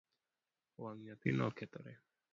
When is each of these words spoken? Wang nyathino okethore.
Wang 0.81 0.97
nyathino 1.03 1.43
okethore. 1.49 1.93